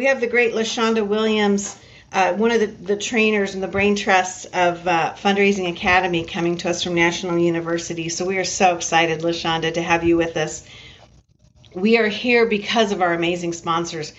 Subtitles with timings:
[0.00, 1.78] we have the great LaShonda Williams,
[2.10, 6.56] uh, one of the, the trainers and the brain trusts of uh, Fundraising Academy, coming
[6.56, 8.08] to us from National University.
[8.08, 10.66] So we are so excited, LaShonda, to have you with us.
[11.74, 14.14] We are here because of our amazing sponsors.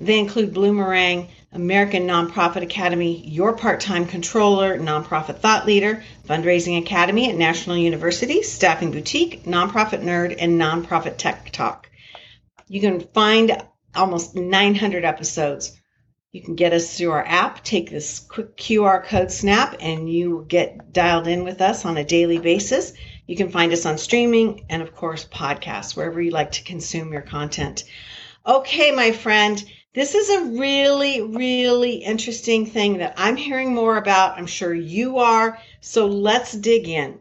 [0.00, 7.30] They include Bloomerang, American Nonprofit Academy, Your Part Time Controller, Nonprofit Thought Leader, Fundraising Academy
[7.30, 11.88] at National University, Staffing Boutique, Nonprofit Nerd, and Nonprofit Tech Talk.
[12.66, 13.62] You can find
[13.94, 15.78] almost 900 episodes.
[16.32, 20.44] You can get us through our app, take this quick QR code snap, and you
[20.48, 22.92] get dialed in with us on a daily basis.
[23.26, 27.12] You can find us on streaming and, of course, podcasts, wherever you like to consume
[27.12, 27.84] your content.
[28.44, 29.64] Okay, my friend,
[29.94, 34.36] this is a really, really interesting thing that I'm hearing more about.
[34.36, 35.58] I'm sure you are.
[35.80, 37.20] So let's dig in.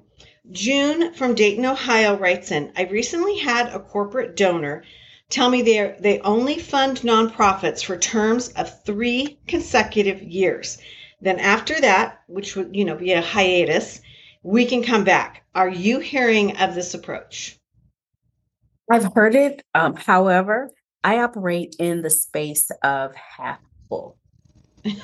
[0.51, 4.83] June from Dayton, Ohio writes in I recently had a corporate donor
[5.29, 10.77] tell me they they only fund nonprofits for terms of three consecutive years.
[11.21, 14.01] Then after that, which would you know be a hiatus,
[14.43, 15.43] we can come back.
[15.55, 17.59] Are you hearing of this approach?
[18.91, 19.63] I've heard it.
[19.73, 20.71] Um, however,
[21.03, 24.17] I operate in the space of half full.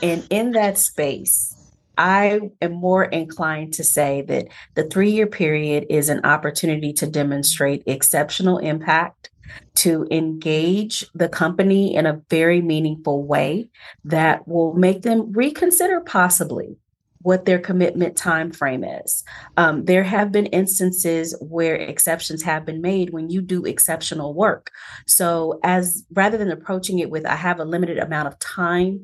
[0.02, 1.56] and in that space,
[1.98, 7.08] I am more inclined to say that the three year period is an opportunity to
[7.08, 9.32] demonstrate exceptional impact,
[9.76, 13.70] to engage the company in a very meaningful way
[14.04, 16.78] that will make them reconsider possibly
[17.22, 19.24] what their commitment time frame is.
[19.58, 24.72] Um, there have been instances where exceptions have been made when you do exceptional work.
[25.06, 29.04] So, as rather than approaching it with, I have a limited amount of time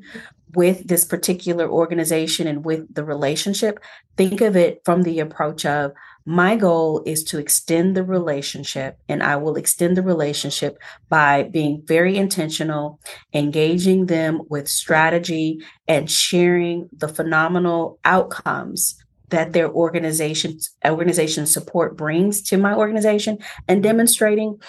[0.54, 3.80] with this particular organization and with the relationship,
[4.16, 5.92] think of it from the approach of,
[6.26, 10.76] my goal is to extend the relationship, and I will extend the relationship
[11.08, 13.00] by being very intentional,
[13.32, 18.96] engaging them with strategy, and sharing the phenomenal outcomes
[19.30, 23.38] that their organization organization support brings to my organization
[23.68, 24.60] and demonstrating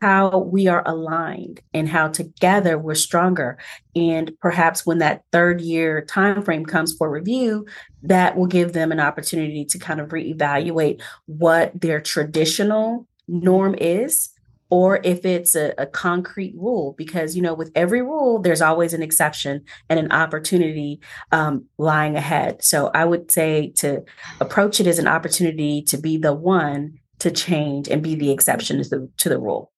[0.00, 3.58] how we are aligned and how together we're stronger.
[3.94, 7.66] And perhaps when that third year time frame comes for review
[8.02, 14.30] that will give them an opportunity to kind of reevaluate what their traditional norm is
[14.68, 18.92] or if it's a, a, concrete rule because you know with every rule there's always
[18.92, 21.00] an exception and an opportunity
[21.32, 24.04] um, lying ahead so i would say to
[24.40, 28.82] approach it as an opportunity to be the one to change and be the exception
[28.82, 29.72] to the, to the rule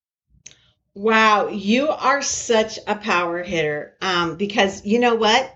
[0.98, 3.94] Wow, you are such a power hitter.
[4.02, 5.54] Um, because you know what?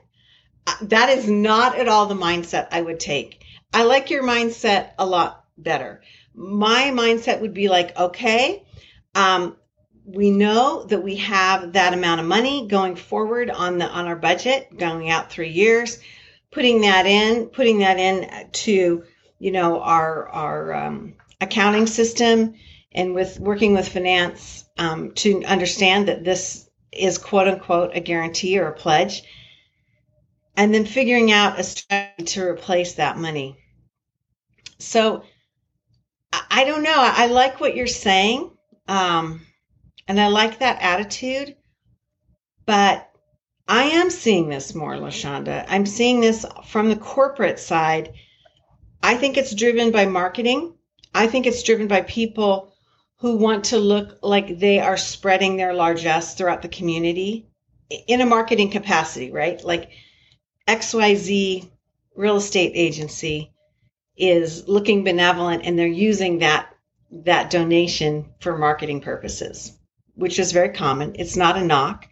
[0.69, 3.43] Uh, that is not at all the mindset I would take.
[3.75, 6.03] I like your mindset a lot better.
[6.33, 8.65] My mindset would be like, okay,
[9.15, 9.57] um,
[10.05, 14.17] we know that we have that amount of money going forward on the on our
[14.17, 15.99] budget, going out three years,
[16.51, 19.05] putting that in, putting that in to
[19.39, 22.55] you know our our um, accounting system,
[22.93, 28.59] and with working with finance um, to understand that this is quote unquote a guarantee
[28.59, 29.23] or a pledge,
[30.57, 33.57] and then figuring out a strategy to replace that money.
[34.79, 35.23] So
[36.51, 36.95] I don't know.
[36.97, 38.51] I like what you're saying,
[38.89, 39.47] um,
[40.09, 41.57] and I like that attitude,
[42.67, 43.09] but
[43.69, 45.65] I am seeing this more, LaShonda.
[45.69, 48.13] I'm seeing this from the corporate side.
[49.03, 50.75] I think it's driven by marketing.
[51.15, 52.73] I think it's driven by people
[53.19, 57.47] who want to look like they are spreading their largesse throughout the community
[58.09, 59.63] in a marketing capacity, right?
[59.65, 59.91] Like
[60.67, 61.71] XYZ
[62.17, 63.53] real estate agency
[64.17, 66.72] is looking benevolent and they're using that
[67.13, 69.79] that donation for marketing purposes,
[70.15, 71.15] which is very common.
[71.19, 72.07] It's not a knock,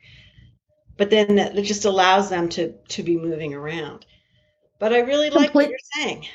[0.96, 4.04] but then it just allows them to to be moving around.
[4.78, 6.26] But I really like what you're saying.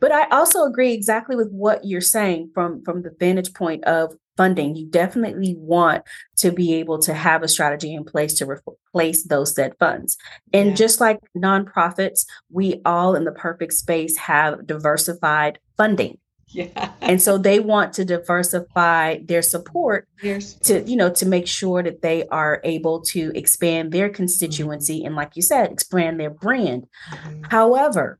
[0.00, 4.14] But I also agree exactly with what you're saying from from the vantage point of
[4.36, 4.74] funding.
[4.74, 6.02] You definitely want
[6.38, 10.16] to be able to have a strategy in place to replace those said funds.
[10.52, 10.74] And yeah.
[10.74, 16.18] just like nonprofits, we all in the perfect space have diversified funding.
[16.54, 16.92] Yeah.
[17.00, 20.54] and so they want to diversify their support yes.
[20.60, 25.06] to, you know, to make sure that they are able to expand their constituency mm-hmm.
[25.06, 26.86] and, like you said, expand their brand.
[27.10, 27.42] Mm-hmm.
[27.50, 28.18] However,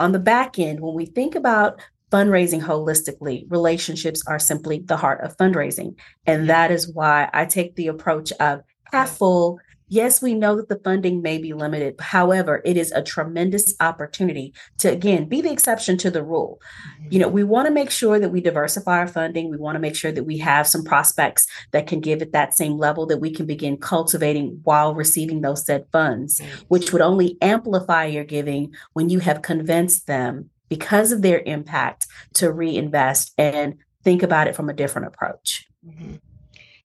[0.00, 5.20] on the back end, when we think about fundraising holistically, relationships are simply the heart
[5.22, 5.96] of fundraising.
[6.26, 9.58] And that is why I take the approach of half full,
[9.94, 12.00] Yes, we know that the funding may be limited.
[12.00, 16.60] However, it is a tremendous opportunity to, again, be the exception to the rule.
[16.98, 17.12] Mm-hmm.
[17.12, 19.50] You know, we want to make sure that we diversify our funding.
[19.50, 22.54] We want to make sure that we have some prospects that can give at that
[22.54, 27.38] same level that we can begin cultivating while receiving those said funds, which would only
[27.40, 33.76] amplify your giving when you have convinced them because of their impact to reinvest and
[34.02, 35.68] think about it from a different approach.
[35.86, 36.16] Mm-hmm.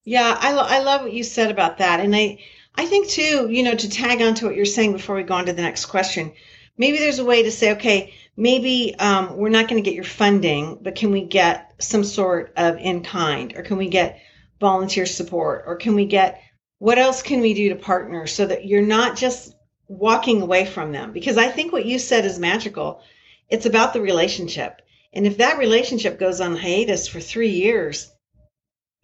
[0.04, 2.00] Yeah, I, lo- I love what you said about that.
[2.00, 2.38] And I,
[2.80, 5.34] I think too, you know, to tag on to what you're saying before we go
[5.34, 6.32] on to the next question,
[6.78, 10.06] maybe there's a way to say, okay, maybe um, we're not going to get your
[10.06, 14.22] funding, but can we get some sort of in kind, or can we get
[14.62, 16.42] volunteer support, or can we get
[16.78, 19.54] what else can we do to partner so that you're not just
[19.90, 21.12] walking away from them?
[21.12, 23.02] Because I think what you said is magical.
[23.50, 24.82] It's about the relationship.
[25.12, 28.10] And if that relationship goes on hiatus for three years,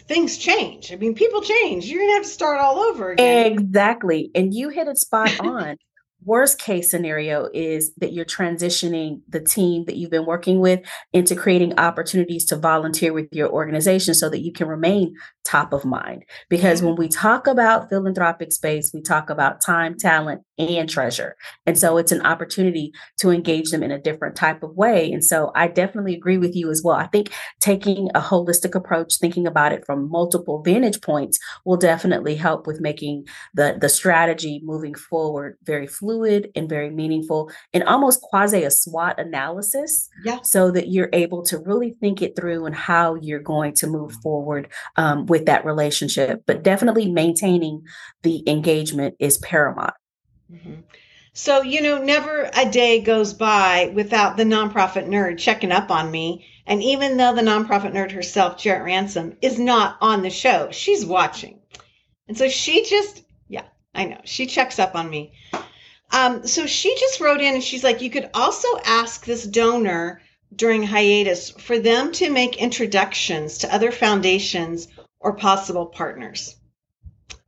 [0.07, 0.92] things change.
[0.92, 1.86] I mean, people change.
[1.86, 3.52] You're going to have to start all over again.
[3.52, 4.31] Exactly.
[4.36, 5.78] And you hit it spot on
[6.25, 10.81] worst case scenario is that you're transitioning the team that you've been working with
[11.13, 15.86] into creating opportunities to volunteer with your organization so that you can remain top of
[15.86, 16.24] mind.
[16.50, 16.88] Because mm-hmm.
[16.88, 21.36] when we talk about philanthropic space, we talk about time, talent, and treasure.
[21.66, 25.12] And so it's an opportunity to engage them in a different type of way.
[25.12, 26.95] And so I definitely agree with you as well.
[26.95, 32.36] I think taking a holistic approach, thinking about it from multiple vantage points will definitely
[32.36, 37.83] help with making the, the strategy moving forward very fluid fluid and very meaningful and
[37.83, 40.09] almost quasi a SWOT analysis.
[40.23, 40.39] Yeah.
[40.44, 44.13] So that you're able to really think it through and how you're going to move
[44.23, 46.44] forward um, with that relationship.
[46.45, 47.83] But definitely maintaining
[48.23, 49.94] the engagement is paramount.
[50.51, 50.81] Mm-hmm.
[51.33, 56.09] So, you know, never a day goes by without the nonprofit nerd checking up on
[56.09, 56.47] me.
[56.65, 61.06] And even though the nonprofit nerd herself, Jarrett Ransom, is not on the show, she's
[61.06, 61.59] watching.
[62.29, 65.33] And so she just, yeah, I know, she checks up on me.
[66.15, 70.21] Um, so she just wrote in and she's like, you could also ask this donor
[70.56, 74.88] during hiatus for them to make introductions to other foundations
[75.19, 76.56] or possible partners.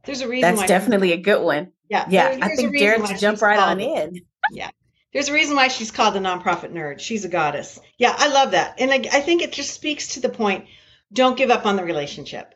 [0.03, 0.55] There's a reason.
[0.55, 1.71] That's definitely a good one.
[1.89, 2.35] Yeah, yeah.
[2.35, 4.21] There, I think Jarrett jump right on in.
[4.51, 4.71] Yeah,
[5.13, 6.99] there's a reason why she's called the nonprofit nerd.
[6.99, 7.79] She's a goddess.
[7.97, 10.65] Yeah, I love that, and I, I think it just speaks to the point.
[11.13, 12.53] Don't give up on the relationship.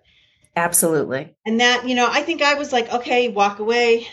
[0.55, 1.33] Absolutely.
[1.45, 4.07] And that, you know, I think I was like, okay, walk away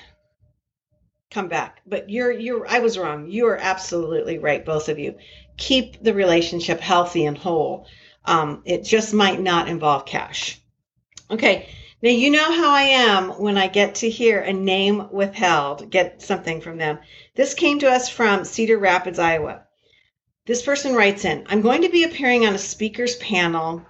[1.30, 1.80] come back.
[1.86, 3.30] But you're you're I was wrong.
[3.30, 5.16] You are absolutely right, both of you.
[5.56, 7.86] Keep the relationship healthy and whole.
[8.25, 10.60] Um, it just might not involve cash.
[11.30, 11.69] Okay.
[12.00, 16.22] Now you know how I am when I get to hear a name withheld, get
[16.22, 17.00] something from them.
[17.34, 19.62] This came to us from Cedar Rapids, Iowa.
[20.46, 23.84] This person writes in, I'm going to be appearing on a speakers panel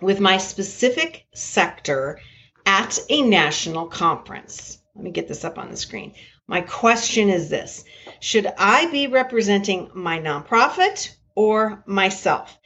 [0.00, 2.18] with my specific sector
[2.64, 4.78] at a national conference.
[4.94, 6.14] Let me get this up on the screen.
[6.46, 7.84] My question is this
[8.20, 12.58] Should I be representing my nonprofit or myself?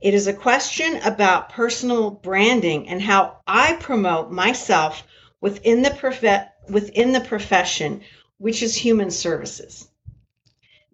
[0.00, 5.02] It is a question about personal branding and how I promote myself
[5.40, 8.02] within the prof- within the profession,
[8.38, 9.88] which is human services.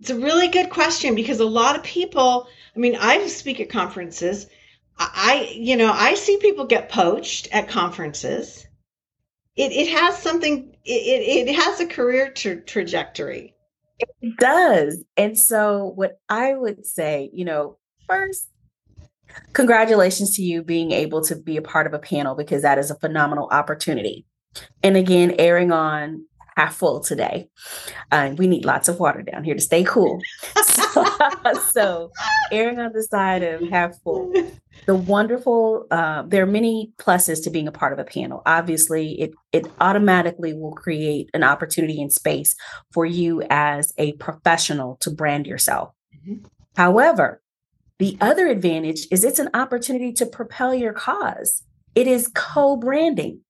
[0.01, 3.69] It's a really good question because a lot of people, I mean, I speak at
[3.69, 4.47] conferences.
[4.99, 8.67] I, you know, I see people get poached at conferences
[9.57, 13.55] it, it has something it, it has a career tra- trajectory
[13.99, 17.77] it does and so what i would say you know
[18.09, 18.49] first
[19.53, 22.91] congratulations to you being able to be a part of a panel because that is
[22.91, 24.25] a phenomenal opportunity
[24.83, 26.25] and again erring on
[26.61, 27.49] half full today.
[28.13, 30.21] Uh, we need lots of water down here to stay cool.
[31.73, 32.11] so,
[32.53, 34.33] erring on the side of half full.
[34.87, 38.43] The wonderful, uh, there are many pluses to being a part of a panel.
[38.47, 42.55] Obviously, it it automatically will create an opportunity and space
[42.93, 45.93] for you as a professional to brand yourself.
[46.17, 46.47] Mm-hmm.
[46.77, 47.43] However,
[47.99, 51.63] the other advantage is it's an opportunity to propel your cause.
[51.95, 53.41] It is co-branding.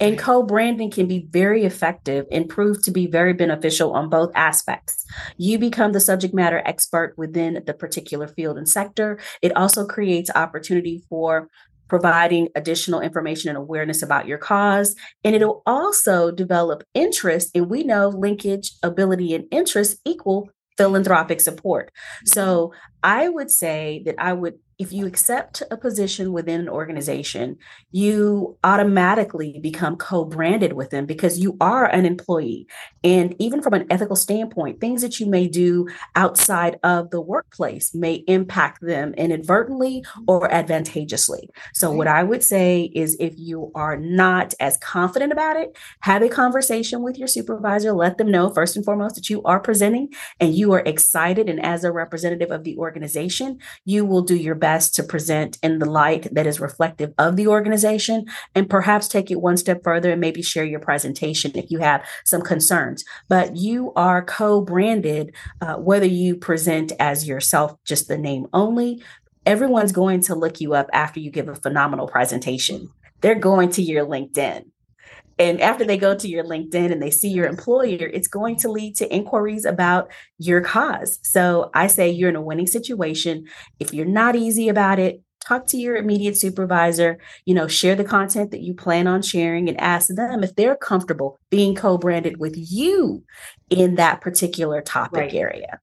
[0.00, 4.32] And co branding can be very effective and prove to be very beneficial on both
[4.34, 5.04] aspects.
[5.36, 9.18] You become the subject matter expert within the particular field and sector.
[9.42, 11.48] It also creates opportunity for
[11.88, 14.94] providing additional information and awareness about your cause.
[15.24, 17.50] And it'll also develop interest.
[17.54, 21.92] And we know linkage, ability, and interest equal philanthropic support.
[22.24, 27.58] So I would say that I would if you accept a position within an organization,
[27.92, 32.66] you automatically become co branded with them because you are an employee.
[33.04, 37.94] And even from an ethical standpoint, things that you may do outside of the workplace
[37.94, 41.50] may impact them inadvertently or advantageously.
[41.74, 46.22] So, what I would say is if you are not as confident about it, have
[46.22, 47.92] a conversation with your supervisor.
[47.92, 50.08] Let them know, first and foremost, that you are presenting
[50.40, 51.50] and you are excited.
[51.50, 55.58] And as a representative of the organization, you will do your best best to present
[55.64, 58.24] in the light that is reflective of the organization
[58.54, 62.04] and perhaps take it one step further and maybe share your presentation if you have
[62.24, 63.04] some concerns.
[63.28, 69.02] But you are co branded, uh, whether you present as yourself, just the name only.
[69.44, 72.90] Everyone's going to look you up after you give a phenomenal presentation.
[73.22, 74.66] They're going to your LinkedIn.
[75.40, 78.70] And after they go to your LinkedIn and they see your employer, it's going to
[78.70, 81.18] lead to inquiries about your cause.
[81.22, 83.46] So I say you're in a winning situation.
[83.78, 88.04] If you're not easy about it, talk to your immediate supervisor, you know, share the
[88.04, 92.52] content that you plan on sharing and ask them if they're comfortable being co-branded with
[92.54, 93.24] you
[93.70, 95.34] in that particular topic right.
[95.34, 95.80] area.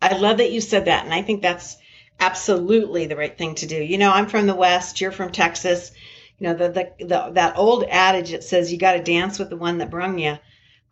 [0.00, 1.76] I love that you said that and I think that's
[2.20, 3.82] absolutely the right thing to do.
[3.82, 5.90] You know, I'm from the West, you're from Texas
[6.38, 9.50] you know the, the, the that old adage that says you got to dance with
[9.50, 10.36] the one that brung you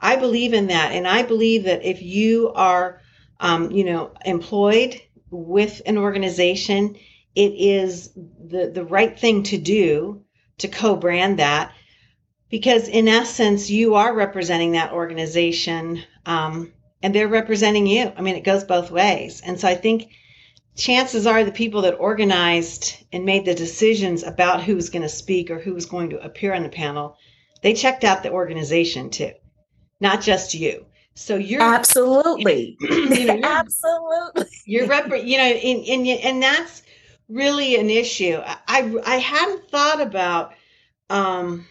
[0.00, 3.00] i believe in that and i believe that if you are
[3.40, 6.96] um, you know employed with an organization
[7.34, 10.22] it is the the right thing to do
[10.58, 11.72] to co-brand that
[12.48, 16.72] because in essence you are representing that organization um,
[17.02, 18.12] and they're representing you.
[18.16, 19.42] I mean it goes both ways.
[19.44, 20.08] And so i think
[20.76, 25.08] chances are the people that organized and made the decisions about who was going to
[25.08, 27.16] speak or who was going to appear on the panel,
[27.62, 29.32] they checked out the organization too,
[30.00, 30.86] not just you.
[31.14, 36.82] So you're absolutely, you know, you're, absolutely, you're rep- you know, and, and and that's
[37.28, 38.40] really an issue.
[38.44, 40.54] I I hadn't thought about
[41.10, 41.66] um,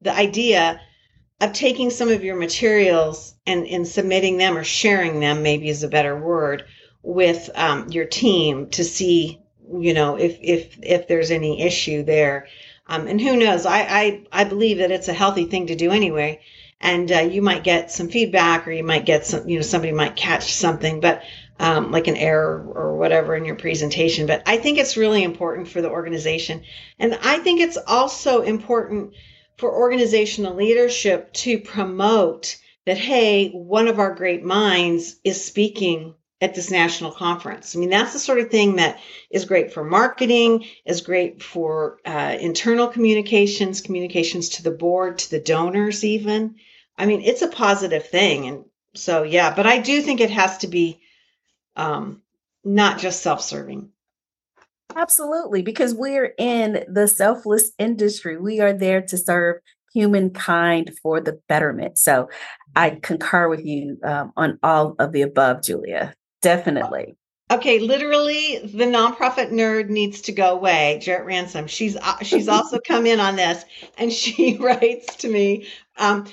[0.00, 0.80] the idea
[1.42, 5.82] of taking some of your materials and and submitting them or sharing them, maybe is
[5.82, 6.64] a better word,
[7.06, 9.40] with um, your team to see
[9.72, 12.48] you know if if if there's any issue there.
[12.88, 13.64] Um, and who knows?
[13.64, 16.40] I, I i believe that it's a healthy thing to do anyway.
[16.80, 19.92] And uh, you might get some feedback or you might get some you know somebody
[19.92, 21.22] might catch something but
[21.60, 24.26] um, like an error or whatever in your presentation.
[24.26, 26.64] But i think it's really important for the organization.
[26.98, 29.12] And i think it's also important
[29.58, 36.54] for organizational leadership to promote that hey one of our great minds is speaking at
[36.54, 37.74] this national conference.
[37.74, 39.00] I mean, that's the sort of thing that
[39.30, 45.30] is great for marketing, is great for uh, internal communications, communications to the board, to
[45.30, 46.56] the donors, even.
[46.98, 48.46] I mean, it's a positive thing.
[48.48, 48.64] And
[48.94, 51.00] so, yeah, but I do think it has to be
[51.74, 52.20] um,
[52.64, 53.90] not just self serving.
[54.94, 58.38] Absolutely, because we're in the selfless industry.
[58.38, 59.56] We are there to serve
[59.92, 61.98] humankind for the betterment.
[61.98, 62.28] So
[62.74, 66.14] I concur with you um, on all of the above, Julia.
[66.46, 67.16] Definitely.
[67.50, 71.00] Okay, literally, the nonprofit nerd needs to go away.
[71.02, 71.66] Jarrett Ransom.
[71.66, 73.64] She's uh, she's also come in on this,
[73.98, 75.66] and she writes to me.
[75.96, 76.26] Um,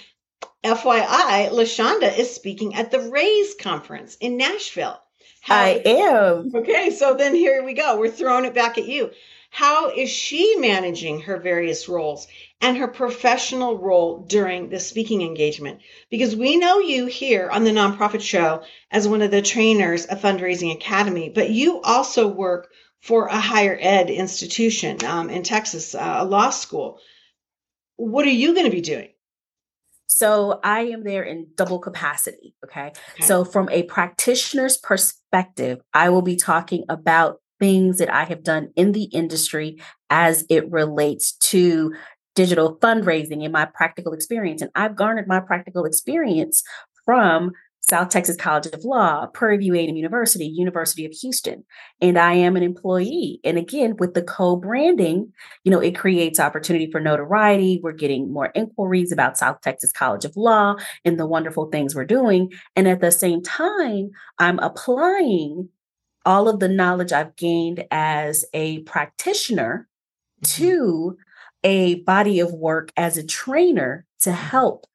[0.63, 5.01] FYI, LaShonda is speaking at the Raise conference in Nashville.
[5.41, 6.51] How, I am.
[6.53, 7.97] Okay, so then here we go.
[7.97, 9.09] We're throwing it back at you.
[9.49, 12.27] How is she managing her various roles
[12.63, 15.81] and her professional role during the speaking engagement?
[16.09, 20.21] Because we know you here on the Nonprofit Show as one of the trainers of
[20.21, 22.69] Fundraising Academy, but you also work
[23.01, 26.99] for a higher ed institution um, in Texas, uh, a law school.
[27.97, 29.09] What are you going to be doing?
[30.07, 32.55] So I am there in double capacity.
[32.63, 32.93] Okay?
[33.15, 33.23] okay.
[33.25, 38.71] So, from a practitioner's perspective, I will be talking about things that I have done
[38.75, 41.93] in the industry as it relates to
[42.35, 44.61] digital fundraising in my practical experience.
[44.61, 46.63] And I've garnered my practical experience
[47.05, 51.65] from South Texas College of Law, Prairie View A&M University, University of Houston,
[51.99, 53.41] and I am an employee.
[53.43, 55.33] And again, with the co-branding,
[55.65, 57.81] you know, it creates opportunity for notoriety.
[57.83, 62.05] We're getting more inquiries about South Texas College of Law and the wonderful things we're
[62.05, 62.53] doing.
[62.77, 65.67] And at the same time, I'm applying
[66.25, 69.89] all of the knowledge I've gained as a practitioner
[70.41, 70.63] mm-hmm.
[70.63, 71.17] to
[71.63, 74.85] a body of work as a trainer to help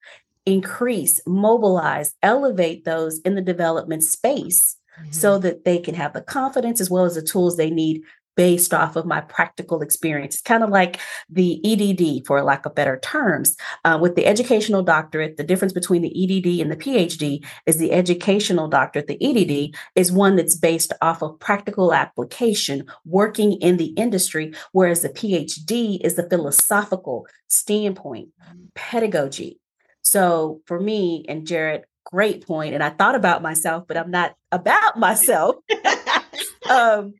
[0.46, 5.10] increase, mobilize, elevate those in the development space mm-hmm.
[5.12, 8.02] so that they can have the confidence as well as the tools they need
[8.38, 10.36] based off of my practical experience.
[10.36, 13.56] It's kind of like the EDD, for lack of better terms.
[13.84, 17.90] Uh, with the educational doctorate, the difference between the EDD and the PhD is the
[17.90, 19.08] educational doctorate.
[19.08, 25.02] The EDD is one that's based off of practical application, working in the industry, whereas
[25.02, 28.28] the PhD is the philosophical standpoint,
[28.76, 29.58] pedagogy.
[30.02, 32.74] So for me and Jarrett, great point.
[32.74, 35.56] And I thought about myself, but I'm not about myself.
[36.70, 37.14] um,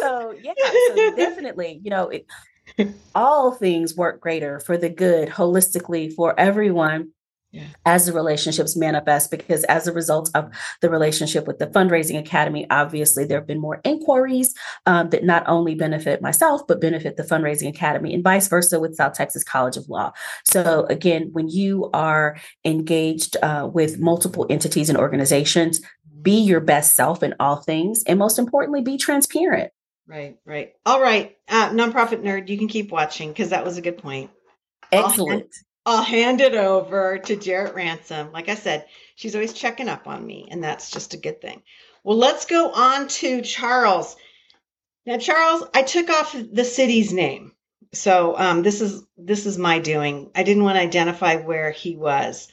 [0.00, 0.52] so yeah,
[0.88, 2.26] so definitely, you know, it,
[3.14, 7.12] all things work greater for the good holistically for everyone
[7.54, 7.66] yeah.
[7.86, 12.66] as the relationships manifest because as a result of the relationship with the fundraising academy
[12.70, 14.54] obviously there have been more inquiries
[14.86, 18.96] um, that not only benefit myself but benefit the fundraising academy and vice versa with
[18.96, 20.12] south texas college of law
[20.44, 25.80] so again when you are engaged uh, with multiple entities and organizations
[26.24, 29.70] be your best self in all things and most importantly be transparent
[30.08, 33.82] right right all right uh, nonprofit nerd you can keep watching because that was a
[33.82, 34.30] good point
[34.90, 35.46] excellent
[35.86, 38.32] I'll hand it over to Jarrett Ransom.
[38.32, 41.62] Like I said, she's always checking up on me, and that's just a good thing.
[42.02, 44.16] Well, let's go on to Charles.
[45.04, 47.52] Now, Charles, I took off the city's name,
[47.92, 50.30] so um, this is this is my doing.
[50.34, 52.48] I didn't want to identify where he was.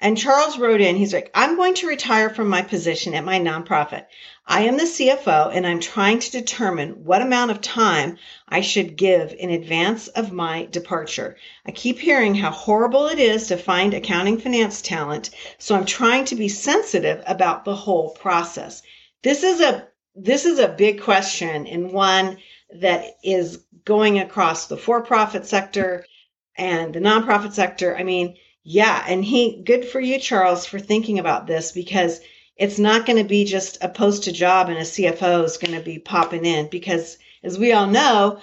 [0.00, 3.40] And Charles wrote in, he's like, I'm going to retire from my position at my
[3.40, 4.06] nonprofit.
[4.46, 8.16] I am the CFO and I'm trying to determine what amount of time
[8.48, 11.36] I should give in advance of my departure.
[11.66, 16.24] I keep hearing how horrible it is to find accounting finance talent, so I'm trying
[16.26, 18.82] to be sensitive about the whole process.
[19.22, 22.38] This is a this is a big question and one
[22.80, 26.04] that is going across the for-profit sector
[26.56, 27.96] and the nonprofit sector.
[27.96, 28.36] I mean,
[28.70, 32.20] yeah, and he good for you, Charles, for thinking about this because
[32.54, 35.72] it's not going to be just a post a job and a CFO is going
[35.72, 38.40] to be popping in because as we all know,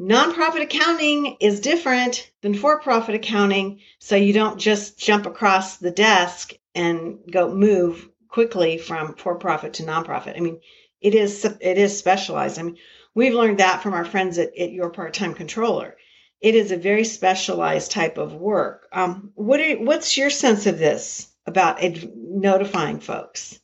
[0.00, 6.52] nonprofit accounting is different than for-profit accounting, so you don't just jump across the desk
[6.76, 10.36] and go move quickly from for-profit to nonprofit.
[10.36, 10.60] I mean,
[11.00, 12.60] it is it is specialized.
[12.60, 12.76] I mean,
[13.12, 15.96] we've learned that from our friends at, at your part-time controller
[16.44, 18.86] it is a very specialized type of work.
[18.92, 23.58] Um, what are, what's your sense of this about ed- notifying folks?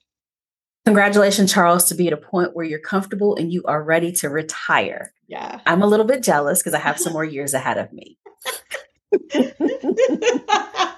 [0.87, 4.31] Congratulations, Charles, to be at a point where you're comfortable and you are ready to
[4.31, 5.13] retire.
[5.29, 5.61] Yeah.
[5.67, 8.17] I'm a little bit jealous because I have some more years ahead of me.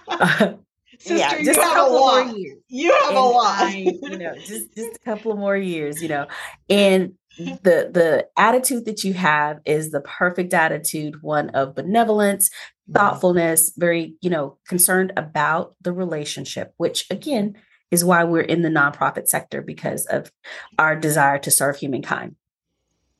[0.08, 0.52] uh,
[1.00, 2.58] Sister, yeah, just a couple more years.
[2.68, 3.56] You have and a lot.
[3.58, 6.28] I, you know, just just a couple more years, you know.
[6.70, 12.50] And the the attitude that you have is the perfect attitude one of benevolence
[12.92, 17.56] thoughtfulness very you know concerned about the relationship which again
[17.90, 20.30] is why we're in the nonprofit sector because of
[20.78, 22.36] our desire to serve humankind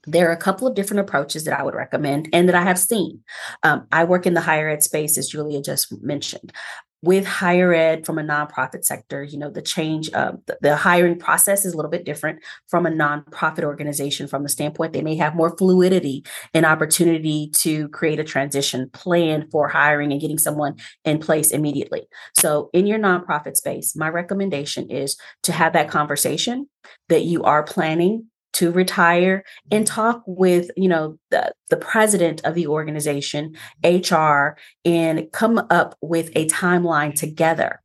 [0.07, 2.79] there are a couple of different approaches that I would recommend and that I have
[2.79, 3.21] seen.
[3.63, 6.53] Um, I work in the higher ed space, as Julia just mentioned
[7.03, 11.19] with higher ed from a nonprofit sector, you know, the change of the, the, hiring
[11.19, 12.39] process is a little bit different
[12.69, 17.89] from a nonprofit organization from the standpoint they may have more fluidity and opportunity to
[17.89, 22.03] create a transition plan for hiring and getting someone in place immediately.
[22.37, 26.69] So, in your nonprofit space, my recommendation is to have that conversation
[27.09, 32.55] that you are planning to retire and talk with you know the, the president of
[32.55, 37.83] the organization hr and come up with a timeline together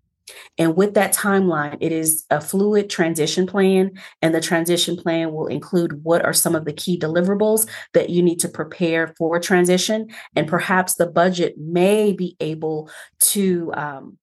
[0.57, 3.91] and with that timeline, it is a fluid transition plan.
[4.21, 8.21] And the transition plan will include what are some of the key deliverables that you
[8.21, 10.07] need to prepare for transition.
[10.35, 14.17] And perhaps the budget may be able to um,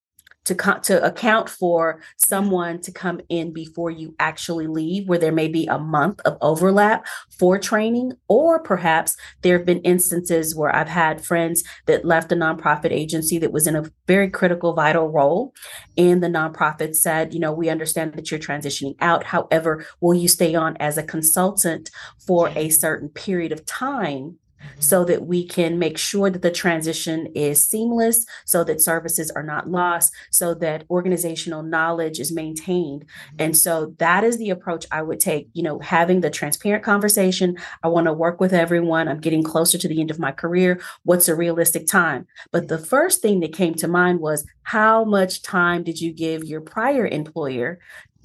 [0.44, 5.33] to co- to account for someone to come in before you actually leave where there
[5.33, 7.07] may be a month of overlap
[7.38, 12.37] for training or perhaps there have been instances where I've had friends that left a
[12.37, 15.54] nonprofit agency that was in a very critical vital role
[15.96, 19.24] and the nonprofit said you know we understand that you're transitioning out.
[19.24, 21.90] However will you stay on as a consultant
[22.26, 24.38] for a certain period of time
[24.79, 29.42] so that we can make sure that the transition is seamless, so that services are
[29.42, 33.05] not lost, so that organizational knowledge is maintained.
[33.05, 33.37] Mm-hmm.
[33.38, 37.57] And so that is the approach I would take, you know, having the transparent conversation.
[37.83, 39.09] I want to work with everyone.
[39.09, 40.81] I'm getting closer to the end of my career.
[41.05, 42.27] What's a realistic time?
[42.50, 46.44] But the first thing that came to mind was how much time did you give
[46.44, 47.79] your prior employer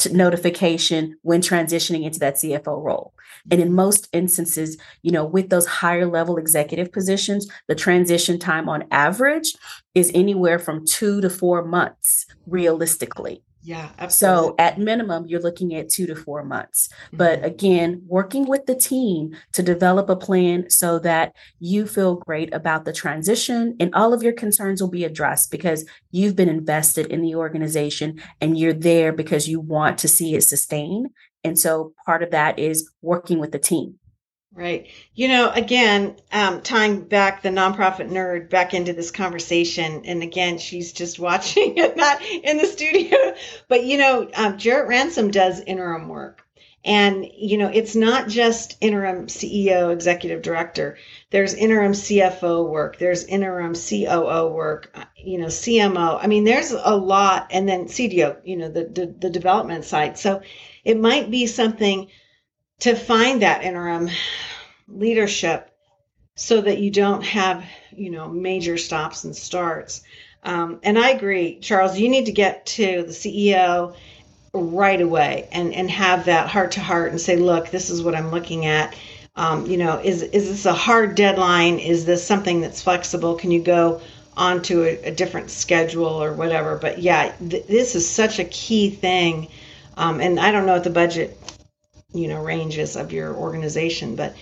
[0.08, 3.14] notification when transitioning into that CFO role.
[3.52, 8.70] And in most instances, you know, with those higher level executive positions, the transition time
[8.70, 9.56] on average
[9.96, 13.44] is anywhere from two to four months realistically.
[13.62, 14.48] Yeah, absolutely.
[14.48, 16.88] So at minimum, you're looking at two to four months.
[16.88, 17.17] Mm-hmm.
[17.17, 22.54] But again, working with the team to develop a plan so that you feel great
[22.54, 27.08] about the transition and all of your concerns will be addressed because you've been invested
[27.08, 31.10] in the organization and you're there because you want to see it sustain.
[31.43, 33.99] And so part of that is working with the team.
[34.60, 34.88] Right.
[35.15, 40.58] You know, again, um, tying back the nonprofit nerd back into this conversation, and again,
[40.58, 43.36] she's just watching it, not in the studio.
[43.69, 46.45] But you know, um, Jarrett Ransom does interim work,
[46.84, 50.98] and you know, it's not just interim CEO, executive director.
[51.30, 53.00] There's interim CFO work.
[53.00, 54.91] There's interim COO work.
[54.93, 56.19] Uh, you know, CMO.
[56.22, 58.41] I mean, there's a lot, and then CDO.
[58.43, 60.19] You know, the the, the development side.
[60.19, 60.41] So
[60.84, 62.10] it might be something
[62.80, 64.10] to find that interim
[64.91, 65.71] leadership
[66.36, 70.02] so that you don't have, you know, major stops and starts.
[70.43, 73.95] Um, and I agree, Charles, you need to get to the CEO
[74.54, 78.15] right away and, and have that heart to heart and say, look, this is what
[78.15, 78.95] I'm looking at.
[79.36, 81.80] Um, you know, is, is this a hard deadline?
[81.80, 83.36] Is this something that's flexible?
[83.36, 84.02] Can you go
[84.36, 86.78] onto a, a different schedule or whatever?
[86.78, 89.49] But yeah, th- this is such a key thing.
[89.97, 91.38] Um, and I don't know what the budget
[92.13, 94.36] you know ranges of your organization but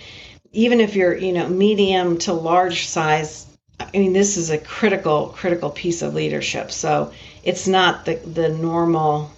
[0.52, 3.46] even if you're you know medium to large size
[3.80, 6.70] i mean this is a critical critical piece of leadership.
[6.70, 7.12] So
[7.44, 9.30] it's not the the normal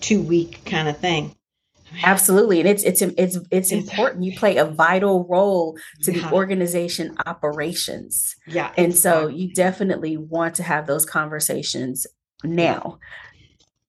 [0.00, 1.34] two week kind of thing.
[2.02, 2.60] Absolutely.
[2.60, 4.24] And it's it's it's it's important.
[4.24, 8.36] You play a vital role to the organization operations.
[8.46, 9.32] Yeah and exactly.
[9.32, 12.06] so you definitely want to have those conversations
[12.44, 12.98] now.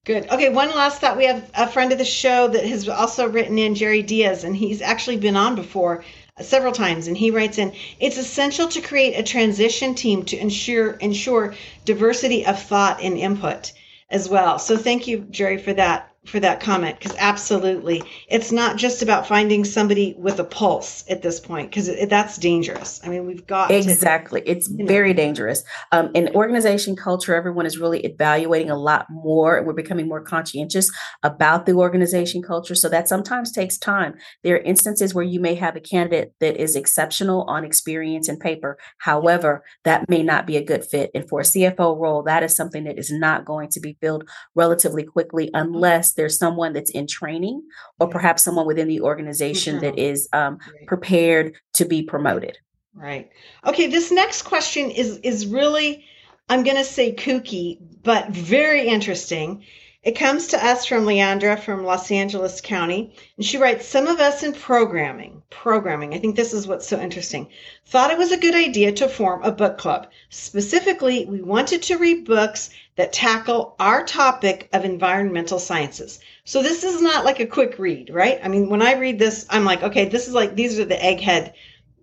[0.06, 0.30] Good.
[0.30, 1.18] Okay, one last thought.
[1.18, 4.56] We have a friend of the show that has also written in, Jerry Diaz, and
[4.56, 6.02] he's actually been on before
[6.42, 10.92] several times and he writes in it's essential to create a transition team to ensure
[10.92, 13.72] ensure diversity of thought and input
[14.08, 14.58] as well.
[14.58, 18.02] So thank you jerry for that for that comment because absolutely.
[18.28, 23.00] It's not just about finding somebody with a pulse at this point because that's dangerous.
[23.04, 24.40] I mean we've got exactly.
[24.42, 25.16] To, it's very know.
[25.16, 25.64] dangerous.
[25.92, 30.22] Um, in organization culture everyone is really evaluating a lot more and we're becoming more
[30.22, 30.90] conscientious
[31.22, 32.74] about the organization culture.
[32.74, 34.14] So that sometimes takes time.
[34.44, 38.38] There are instances where you may have a candidate that is exceptional on experience and
[38.38, 38.78] paper.
[38.98, 41.10] However that may not be a good fit.
[41.14, 44.28] And for a cfo role that is something that is not going to be filled
[44.54, 47.62] relatively quickly unless there's someone that's in training
[47.98, 49.86] or perhaps someone within the organization mm-hmm.
[49.86, 50.86] that is um, right.
[50.86, 52.58] prepared to be promoted.
[52.94, 53.30] Right.
[53.64, 53.86] Okay.
[53.86, 56.04] This next question is is really,
[56.50, 59.64] I'm going to say kooky, but very interesting.
[60.02, 64.20] It comes to us from Leandra from Los Angeles County, and she writes Some of
[64.20, 67.48] us in programming, programming, I think this is what's so interesting,
[67.86, 70.08] thought it was a good idea to form a book club.
[70.28, 76.20] Specifically, we wanted to read books that tackle our topic of environmental sciences.
[76.44, 78.38] So this is not like a quick read, right?
[78.44, 80.96] I mean, when I read this, I'm like, okay, this is like, these are the
[80.96, 81.54] egghead,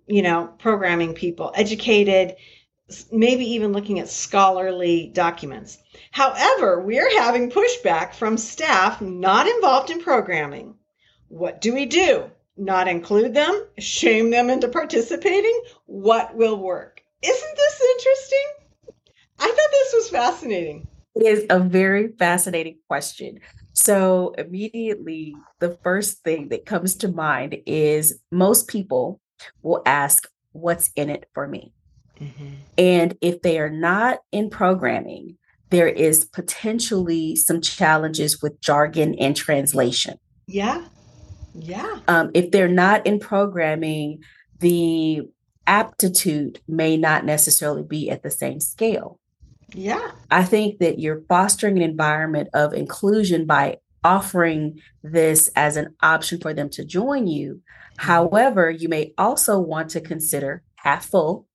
[0.08, 2.34] you know, programming people, educated,
[3.12, 5.78] maybe even looking at scholarly documents.
[6.10, 10.74] However, we're having pushback from staff not involved in programming.
[11.28, 12.28] What do we do?
[12.56, 13.66] Not include them?
[13.78, 15.62] Shame them into participating?
[15.86, 17.04] What will work?
[17.22, 18.57] Isn't this interesting?
[19.38, 20.86] I thought this was fascinating.
[21.14, 23.40] It is a very fascinating question.
[23.72, 29.20] So, immediately, the first thing that comes to mind is most people
[29.62, 31.72] will ask, What's in it for me?
[32.20, 32.48] Mm-hmm.
[32.76, 35.36] And if they are not in programming,
[35.70, 40.18] there is potentially some challenges with jargon and translation.
[40.46, 40.86] Yeah.
[41.54, 42.00] Yeah.
[42.08, 44.22] Um, if they're not in programming,
[44.60, 45.22] the
[45.66, 49.20] aptitude may not necessarily be at the same scale.
[49.74, 50.12] Yeah.
[50.30, 56.40] I think that you're fostering an environment of inclusion by offering this as an option
[56.40, 57.60] for them to join you.
[57.98, 61.46] However, you may also want to consider half full,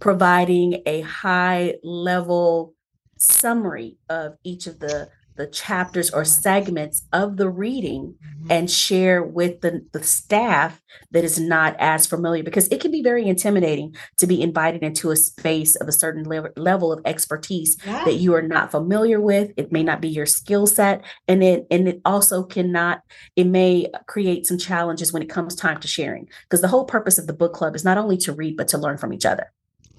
[0.00, 2.74] providing a high level
[3.16, 8.46] summary of each of the the chapters or segments of the reading mm-hmm.
[8.50, 13.02] and share with the, the staff that is not as familiar because it can be
[13.02, 17.76] very intimidating to be invited into a space of a certain le- level of expertise
[17.86, 18.04] yeah.
[18.04, 21.66] that you are not familiar with it may not be your skill set and it
[21.70, 23.02] and it also cannot
[23.36, 27.18] it may create some challenges when it comes time to sharing because the whole purpose
[27.18, 29.52] of the book club is not only to read but to learn from each other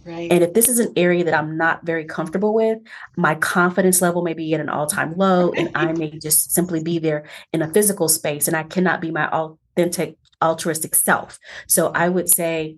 [0.06, 0.32] Right.
[0.32, 2.78] And if this is an area that I'm not very comfortable with,
[3.18, 6.84] my confidence level may be at an all time low, and I may just simply
[6.84, 11.40] be there in a physical space and I cannot be my authentic, altruistic self.
[11.68, 12.78] So I would say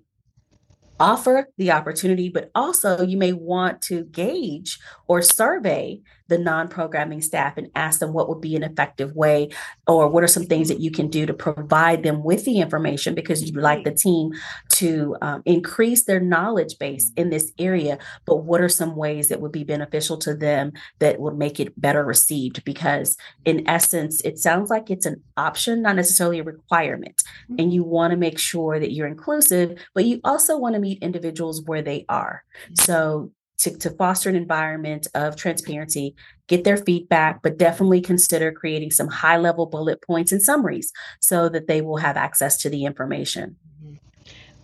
[0.99, 7.21] offer the opportunity, but also you may want to gauge or survey the non programming
[7.21, 9.49] staff and ask them what would be an effective way
[9.87, 13.15] or what are some things that you can do to provide them with the information
[13.15, 14.31] because you'd like the team
[14.69, 17.97] to um, increase their knowledge base in this area.
[18.25, 21.79] But what are some ways that would be beneficial to them that would make it
[21.79, 22.63] better received?
[22.63, 27.23] Because in essence, it sounds like it's an option, not necessarily a requirement.
[27.57, 31.01] And you want to make sure that you're inclusive, but you also want to meet
[31.01, 32.43] individuals where they are.
[32.73, 36.15] So to, to foster an environment of transparency,
[36.47, 41.49] get their feedback, but definitely consider creating some high level bullet points and summaries so
[41.49, 43.55] that they will have access to the information.
[43.83, 43.95] Mm-hmm.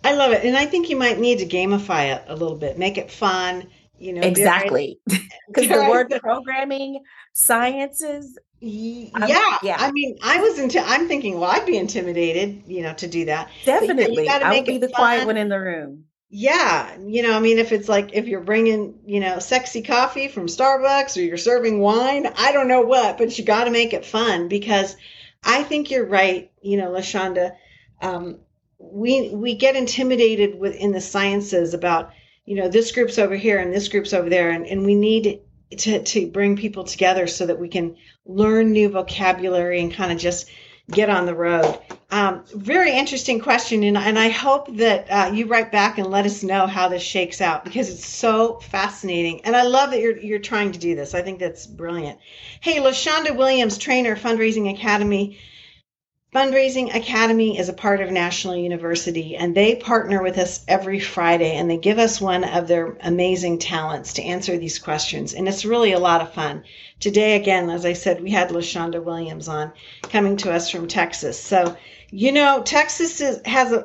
[0.04, 0.44] I love it.
[0.44, 3.68] And I think you might need to gamify it a little bit, make it fun.
[3.98, 4.98] You know, exactly.
[5.46, 7.02] Because the word programming,
[7.34, 9.76] sciences, um, yeah, yeah.
[9.78, 10.80] I mean, I was into.
[10.80, 13.50] I'm thinking, well, I'd be intimidated, you know, to do that.
[13.66, 14.96] Definitely, I would be the fun.
[14.96, 18.40] quiet one in the room yeah you know i mean if it's like if you're
[18.40, 23.18] bringing you know sexy coffee from starbucks or you're serving wine i don't know what
[23.18, 24.96] but you got to make it fun because
[25.44, 27.54] i think you're right you know LaShonda.
[28.00, 28.38] Um,
[28.78, 32.10] we we get intimidated with in the sciences about
[32.44, 35.40] you know this group's over here and this group's over there and, and we need
[35.76, 40.18] to to bring people together so that we can learn new vocabulary and kind of
[40.18, 40.50] just
[40.90, 41.78] get on the road.
[42.10, 46.26] Um, very interesting question, and, and I hope that uh, you write back and let
[46.26, 50.18] us know how this shakes out because it's so fascinating, and I love that you're
[50.18, 51.14] you're trying to do this.
[51.14, 52.18] I think that's brilliant.
[52.60, 55.38] Hey, LaShonda Williams, trainer, Fundraising Academy.
[56.34, 61.54] Fundraising Academy is a part of National University, and they partner with us every Friday
[61.54, 65.32] and they give us one of their amazing talents to answer these questions.
[65.32, 66.64] And it's really a lot of fun.
[66.98, 69.70] Today, again, as I said, we had LaShonda Williams on
[70.02, 71.40] coming to us from Texas.
[71.40, 71.76] So,
[72.10, 73.84] you know, Texas is, has a,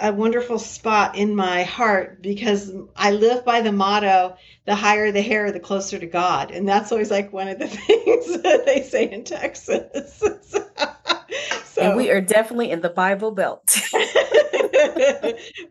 [0.00, 5.12] a, a wonderful spot in my heart because I live by the motto the higher
[5.12, 6.50] the hair, the closer to God.
[6.50, 10.22] And that's always like one of the things that they say in Texas.
[10.40, 10.59] So.
[11.80, 13.76] And we are definitely in the Bible Belt.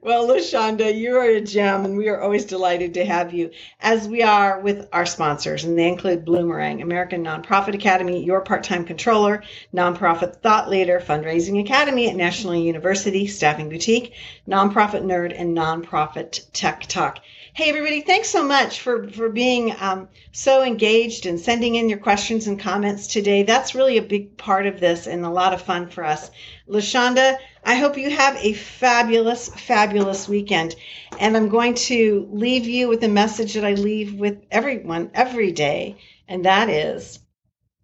[0.02, 4.08] well, LaShonda, you are a gem, and we are always delighted to have you, as
[4.08, 8.86] we are with our sponsors, and they include Bloomerang, American Nonprofit Academy, Your Part Time
[8.86, 9.44] Controller,
[9.74, 14.14] Nonprofit Thought Leader, Fundraising Academy at National University, Staffing Boutique,
[14.48, 17.20] Nonprofit Nerd, and Nonprofit Tech Talk.
[17.54, 21.98] Hey, everybody, thanks so much for, for being um, so engaged and sending in your
[21.98, 23.44] questions and comments today.
[23.44, 26.30] That's really a big part of this and a lot of fun for us.
[26.70, 30.76] LaShonda, I hope you have a fabulous, fabulous weekend.
[31.20, 35.52] And I'm going to leave you with a message that I leave with everyone every
[35.52, 37.20] day, and that is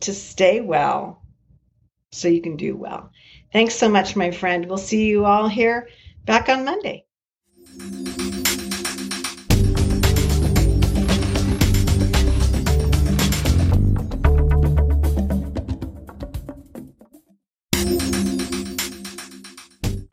[0.02, 1.24] to stay well
[2.12, 3.10] so you can do well.
[3.52, 4.68] Thanks so much, my friend.
[4.68, 5.90] We'll see you all here
[6.26, 7.06] back on Monday.